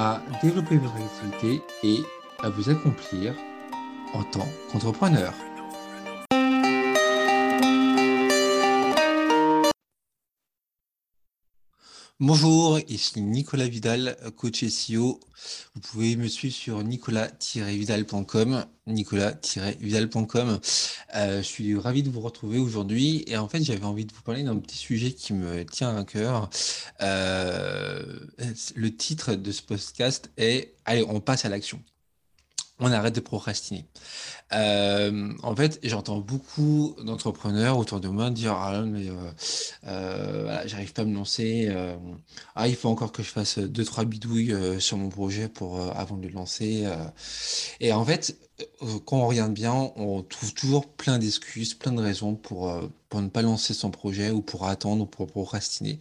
à 0.00 0.22
développer 0.42 0.78
votre 0.78 0.96
activité 0.96 1.62
et 1.82 2.02
à 2.42 2.48
vous 2.48 2.70
accomplir 2.70 3.34
en 4.14 4.22
tant 4.22 4.48
qu'entrepreneur. 4.72 5.34
Bonjour, 12.22 12.78
ici 12.86 13.18
Nicolas 13.22 13.66
Vidal, 13.66 14.14
coach 14.36 14.62
SEO. 14.66 15.20
Vous 15.74 15.80
pouvez 15.80 16.16
me 16.16 16.28
suivre 16.28 16.54
sur 16.54 16.84
nicolas-vidal.com, 16.84 18.66
nicolas-vidal.com. 18.86 20.60
Euh, 21.14 21.38
je 21.38 21.46
suis 21.46 21.78
ravi 21.78 22.02
de 22.02 22.10
vous 22.10 22.20
retrouver 22.20 22.58
aujourd'hui 22.58 23.24
et 23.26 23.38
en 23.38 23.48
fait 23.48 23.62
j'avais 23.62 23.84
envie 23.84 24.04
de 24.04 24.12
vous 24.12 24.20
parler 24.20 24.42
d'un 24.42 24.58
petit 24.58 24.76
sujet 24.76 25.12
qui 25.12 25.32
me 25.32 25.64
tient 25.64 25.96
à 25.96 26.04
cœur. 26.04 26.50
Euh, 27.00 28.20
le 28.74 28.94
titre 28.94 29.34
de 29.34 29.50
ce 29.50 29.62
podcast 29.62 30.30
est 30.36 30.74
Allez, 30.84 31.06
on 31.08 31.20
passe 31.20 31.46
à 31.46 31.48
l'action 31.48 31.82
on 32.80 32.90
arrête 32.92 33.14
de 33.14 33.20
procrastiner. 33.20 33.84
Euh, 34.52 35.32
en 35.42 35.54
fait, 35.54 35.78
j'entends 35.84 36.18
beaucoup 36.18 36.96
d'entrepreneurs 37.04 37.78
autour 37.78 38.00
de 38.00 38.08
moi 38.08 38.30
dire 38.30 38.52
ah 38.52 38.82
mais 38.82 39.08
euh, 39.08 39.14
euh, 39.86 40.62
j'arrive 40.66 40.92
pas 40.92 41.02
à 41.02 41.04
me 41.04 41.14
lancer. 41.14 41.72
ah 42.56 42.68
il 42.68 42.74
faut 42.74 42.88
encore 42.88 43.12
que 43.12 43.22
je 43.22 43.30
fasse 43.30 43.58
deux 43.58 43.84
trois 43.84 44.04
bidouilles 44.04 44.80
sur 44.80 44.96
mon 44.96 45.08
projet 45.08 45.48
pour 45.48 45.80
avant 45.96 46.16
de 46.16 46.26
le 46.26 46.32
lancer. 46.32 46.86
Et 47.80 47.92
en 47.92 48.04
fait, 48.04 48.36
quand 49.04 49.18
on 49.18 49.26
regarde 49.26 49.52
bien, 49.52 49.90
on 49.96 50.22
trouve 50.22 50.54
toujours 50.54 50.86
plein 50.86 51.18
d'excuses, 51.18 51.74
plein 51.74 51.92
de 51.92 52.02
raisons 52.02 52.34
pour 52.34 52.72
pour 53.08 53.20
ne 53.22 53.28
pas 53.28 53.42
lancer 53.42 53.74
son 53.74 53.90
projet 53.90 54.30
ou 54.30 54.40
pour 54.40 54.66
attendre 54.66 55.02
ou 55.02 55.06
pour 55.06 55.26
procrastiner, 55.26 55.98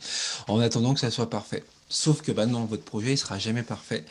en 0.47 0.59
attendant 0.59 0.93
que 0.93 0.99
ça 0.99 1.11
soit 1.11 1.29
parfait. 1.29 1.63
Sauf 1.89 2.21
que 2.21 2.31
bah 2.31 2.45
non, 2.45 2.65
votre 2.65 2.83
projet 2.83 3.11
ne 3.11 3.15
sera 3.15 3.39
jamais 3.39 3.63
parfait. 3.63 4.05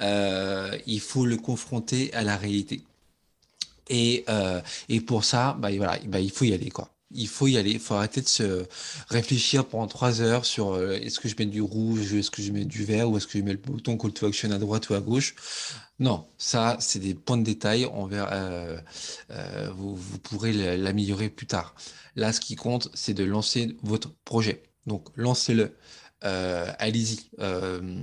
Euh, 0.00 0.76
il 0.86 1.00
faut 1.00 1.26
le 1.26 1.36
confronter 1.36 2.12
à 2.12 2.22
la 2.22 2.36
réalité. 2.36 2.82
Et, 3.88 4.24
euh, 4.28 4.60
et 4.88 5.00
pour 5.00 5.24
ça, 5.24 5.56
bah, 5.58 5.70
voilà, 5.76 5.98
bah, 6.06 6.20
il 6.20 6.30
faut 6.30 6.44
y 6.44 6.52
aller. 6.52 6.70
quoi. 6.70 6.90
Il 7.12 7.28
faut 7.28 7.46
y 7.46 7.56
aller. 7.56 7.72
Il 7.72 7.80
faut 7.80 7.94
arrêter 7.94 8.20
de 8.20 8.28
se 8.28 8.66
réfléchir 9.08 9.66
pendant 9.66 9.86
trois 9.86 10.20
heures 10.20 10.44
sur 10.44 10.72
euh, 10.72 10.92
est-ce 10.92 11.20
que 11.20 11.28
je 11.28 11.34
mets 11.38 11.46
du 11.46 11.60
rouge, 11.60 12.14
est-ce 12.14 12.30
que 12.30 12.42
je 12.42 12.52
mets 12.52 12.64
du 12.64 12.84
vert 12.84 13.10
ou 13.10 13.16
est-ce 13.16 13.26
que 13.26 13.38
je 13.38 13.44
mets 13.44 13.52
le 13.52 13.58
bouton 13.58 13.96
call 13.96 14.12
to 14.12 14.26
action 14.26 14.50
à 14.50 14.58
droite 14.58 14.88
ou 14.90 14.94
à 14.94 15.00
gauche. 15.00 15.34
Non, 15.98 16.26
ça, 16.38 16.76
c'est 16.80 16.98
des 16.98 17.14
points 17.14 17.36
de 17.36 17.44
détail. 17.44 17.86
On 17.92 18.06
verra, 18.06 18.66
vous, 19.74 19.96
vous 19.96 20.18
pourrez 20.18 20.76
l'améliorer 20.76 21.28
plus 21.28 21.46
tard. 21.46 21.74
Là, 22.16 22.32
ce 22.32 22.40
qui 22.40 22.56
compte, 22.56 22.90
c'est 22.94 23.14
de 23.14 23.24
lancer 23.24 23.76
votre 23.82 24.10
projet. 24.24 24.62
Donc, 24.86 25.08
lancez-le. 25.16 25.74
Euh, 26.24 26.70
allez-y. 26.78 27.30
Euh, 27.38 28.02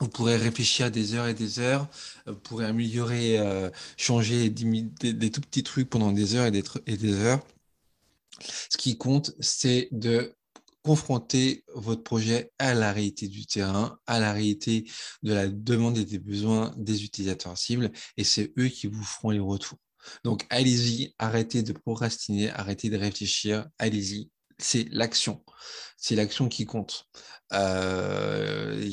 vous 0.00 0.08
pourrez 0.08 0.36
réfléchir 0.36 0.90
des 0.90 1.14
heures 1.14 1.28
et 1.28 1.34
des 1.34 1.60
heures, 1.60 1.88
vous 2.26 2.34
pourrez 2.34 2.66
améliorer, 2.66 3.38
euh, 3.38 3.70
changer 3.96 4.50
des, 4.50 5.30
tout 5.30 5.40
petits 5.40 5.62
trucs 5.62 5.88
pendant 5.88 6.12
des 6.12 6.34
heures 6.34 6.50
des, 6.50 6.64
et 6.86 6.96
des 6.96 7.14
heures. 7.14 7.40
Ce 8.40 8.76
qui 8.76 8.96
compte, 8.98 9.32
c'est 9.40 9.88
de 9.92 10.34
confronter 10.82 11.64
votre 11.74 12.02
projet 12.02 12.52
à 12.58 12.74
la 12.74 12.92
réalité 12.92 13.26
du 13.26 13.46
terrain, 13.46 13.98
à 14.06 14.20
la 14.20 14.32
réalité 14.32 14.84
de 15.22 15.32
la 15.32 15.48
demande 15.48 15.96
et 15.96 16.04
des 16.04 16.18
besoins 16.18 16.74
des 16.76 17.04
utilisateurs 17.04 17.56
cibles, 17.56 17.90
et 18.18 18.24
c'est 18.24 18.52
eux 18.58 18.68
qui 18.68 18.86
vous 18.86 19.02
feront 19.02 19.30
les 19.30 19.40
retours. 19.40 19.78
Donc 20.24 20.46
allez-y, 20.50 21.14
arrêtez 21.18 21.62
de 21.62 21.72
procrastiner, 21.72 22.50
arrêtez 22.50 22.90
de 22.90 22.98
réfléchir, 22.98 23.66
allez-y, 23.78 24.30
c'est 24.58 24.86
l'action. 24.90 25.42
C'est 25.96 26.14
l'action 26.14 26.48
qui 26.48 26.64
compte. 26.64 27.06
Euh, 27.52 28.88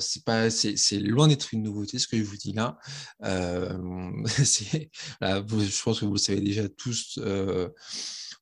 c'est, 0.00 0.98
loin 0.98 1.28
d'être 1.28 1.52
une 1.52 1.62
nouveauté 1.62 1.98
ce 1.98 2.08
que 2.08 2.16
je 2.16 2.22
vous 2.22 2.36
dis 2.36 2.52
là. 2.52 2.78
Euh, 3.24 3.76
je 4.38 5.82
pense 5.82 6.00
que 6.00 6.04
vous 6.04 6.12
le 6.12 6.18
savez 6.18 6.40
déjà 6.40 6.68
tous 6.68 7.18
euh, 7.18 7.68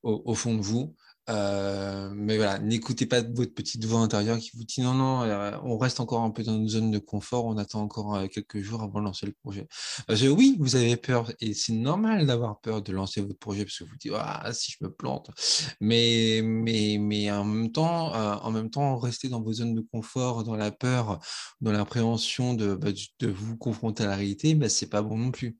au, 0.03 0.35
fond 0.35 0.55
de 0.55 0.61
vous. 0.61 0.95
Euh, 1.29 2.11
mais 2.13 2.35
voilà, 2.35 2.59
n'écoutez 2.59 3.05
pas 3.05 3.21
votre 3.21 3.53
petite 3.53 3.85
voix 3.85 4.01
intérieure 4.01 4.37
qui 4.39 4.51
vous 4.55 4.65
dit 4.65 4.81
non, 4.81 4.93
non, 4.93 5.23
euh, 5.23 5.57
on 5.63 5.77
reste 5.77 6.01
encore 6.01 6.21
un 6.21 6.31
peu 6.31 6.43
dans 6.43 6.55
une 6.55 6.67
zone 6.67 6.91
de 6.91 6.99
confort, 6.99 7.45
on 7.45 7.57
attend 7.57 7.81
encore 7.81 8.15
euh, 8.15 8.27
quelques 8.27 8.59
jours 8.59 8.81
avant 8.83 8.99
de 8.99 9.05
lancer 9.05 9.25
le 9.25 9.31
projet. 9.31 9.67
oui, 10.09 10.57
vous 10.59 10.75
avez 10.75 10.97
peur 10.97 11.31
et 11.39 11.53
c'est 11.53 11.73
normal 11.73 12.25
d'avoir 12.27 12.59
peur 12.59 12.81
de 12.81 12.91
lancer 12.91 13.21
votre 13.21 13.39
projet 13.39 13.63
parce 13.63 13.79
que 13.79 13.83
vous 13.85 13.95
dites 13.97 14.11
ah, 14.15 14.51
si 14.53 14.73
je 14.73 14.83
me 14.83 14.91
plante. 14.91 15.31
Mais, 15.79 16.41
mais, 16.43 16.97
mais 16.99 17.31
en 17.31 17.45
même 17.45 17.71
temps, 17.71 18.13
en 18.13 18.51
même 18.51 18.69
temps, 18.69 18.97
rester 18.97 19.29
dans 19.29 19.41
vos 19.41 19.53
zones 19.53 19.75
de 19.75 19.81
confort, 19.81 20.43
dans 20.43 20.55
la 20.55 20.71
peur, 20.71 21.19
dans 21.61 21.71
l'appréhension 21.71 22.53
de, 22.53 22.75
bah, 22.75 22.89
de 23.19 23.27
vous 23.27 23.55
confronter 23.55 24.03
à 24.03 24.07
la 24.07 24.15
réalité, 24.15 24.55
bah, 24.55 24.67
c'est 24.69 24.89
pas 24.89 25.01
bon 25.01 25.17
non 25.17 25.31
plus. 25.31 25.57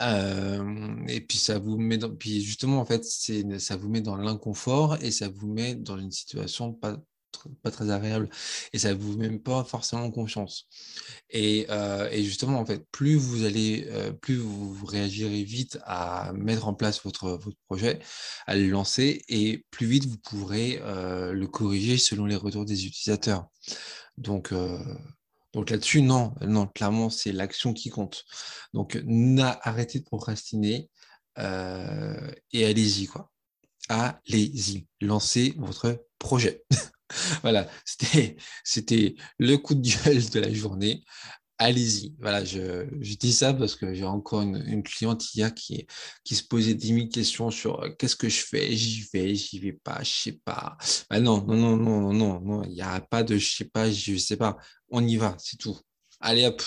et 0.00 1.20
puis 1.26 1.38
ça 1.38 1.58
vous 1.58 1.78
met 1.78 1.98
dans, 1.98 2.14
puis 2.14 2.42
justement 2.42 2.78
en 2.80 2.84
fait, 2.84 3.04
ça 3.04 3.76
vous 3.76 3.88
met 3.88 4.00
dans 4.00 4.16
l'inconfort 4.16 4.91
et 5.00 5.10
ça 5.10 5.28
vous 5.28 5.48
met 5.52 5.74
dans 5.74 5.98
une 5.98 6.10
situation 6.10 6.72
pas, 6.72 6.98
pas 7.62 7.70
très 7.70 7.90
agréable 7.90 8.28
et 8.72 8.78
ça 8.78 8.94
vous 8.94 9.16
met 9.16 9.30
pas 9.38 9.64
forcément 9.64 10.10
confiance. 10.10 10.68
Et, 11.30 11.66
euh, 11.70 12.08
et, 12.10 12.24
justement, 12.24 12.58
en 12.58 12.66
fait, 12.66 12.86
plus 12.92 13.16
vous 13.16 13.44
allez, 13.44 13.86
euh, 13.88 14.12
plus 14.12 14.36
vous 14.36 14.84
réagirez 14.86 15.42
vite 15.42 15.78
à 15.84 16.32
mettre 16.34 16.68
en 16.68 16.74
place 16.74 17.02
votre, 17.02 17.30
votre 17.30 17.56
projet, 17.66 17.98
à 18.46 18.54
le 18.56 18.68
lancer 18.68 19.22
et 19.28 19.64
plus 19.70 19.86
vite 19.86 20.06
vous 20.06 20.18
pourrez 20.18 20.80
euh, 20.82 21.32
le 21.32 21.46
corriger 21.46 21.98
selon 21.98 22.26
les 22.26 22.36
retours 22.36 22.64
des 22.64 22.86
utilisateurs. 22.86 23.48
Donc, 24.18 24.52
donc 25.54 25.70
là-dessus, 25.70 26.02
non, 26.02 26.34
non, 26.42 26.66
clairement, 26.66 27.10
c'est 27.10 27.32
l'action 27.32 27.72
qui 27.72 27.90
compte. 27.90 28.24
Donc, 28.74 29.02
arrêtez 29.62 30.00
de 30.00 30.04
procrastiner 30.04 30.90
et 31.38 32.64
allez-y, 32.66 33.06
quoi 33.06 33.31
allez-y, 33.88 34.86
lancez 35.00 35.54
votre 35.58 36.04
projet. 36.18 36.64
voilà, 37.42 37.68
c'était, 37.84 39.16
le 39.38 39.56
coup 39.56 39.74
de 39.74 39.88
gueule 39.88 40.28
de 40.30 40.40
la 40.40 40.52
journée. 40.52 41.02
Allez-y. 41.58 42.16
Voilà, 42.18 42.44
je, 42.44 42.84
dis 43.14 43.32
ça 43.32 43.54
parce 43.54 43.76
que 43.76 43.94
j'ai 43.94 44.04
encore 44.04 44.42
une, 44.42 44.82
cliente 44.82 45.32
hier 45.34 45.54
qui, 45.54 45.86
qui 46.24 46.34
se 46.34 46.42
posait 46.42 46.74
10 46.74 46.94
000 46.94 47.08
questions 47.08 47.50
sur 47.50 47.80
euh, 47.82 47.90
qu'est-ce 47.90 48.16
que 48.16 48.28
je 48.28 48.40
fais, 48.40 48.74
j'y 48.74 49.06
vais, 49.12 49.34
j'y 49.34 49.60
vais 49.60 49.72
pas, 49.72 50.02
je 50.02 50.10
sais 50.10 50.40
pas. 50.44 50.76
Bah 51.08 51.20
non, 51.20 51.44
non, 51.46 51.56
non, 51.56 51.76
non, 51.76 52.12
non, 52.12 52.40
non, 52.40 52.64
il 52.64 52.72
n'y 52.72 52.82
a 52.82 53.00
pas 53.00 53.22
de 53.22 53.36
je 53.36 53.54
sais 53.54 53.64
pas, 53.66 53.90
je 53.90 54.16
sais 54.16 54.36
pas. 54.36 54.56
On 54.90 55.06
y 55.06 55.16
va, 55.16 55.36
c'est 55.38 55.56
tout. 55.56 55.78
Allez 56.20 56.46
hop. 56.46 56.62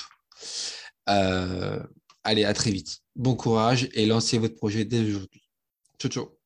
Euh, 1.09 1.83
allez, 2.23 2.45
à 2.45 2.53
très 2.53 2.71
vite. 2.71 2.99
Bon 3.15 3.35
courage 3.35 3.89
et 3.93 4.05
lancez 4.05 4.37
votre 4.37 4.55
projet 4.55 4.85
dès 4.85 5.01
aujourd'hui. 5.01 5.41
Ciao, 5.99 6.11
ciao. 6.11 6.44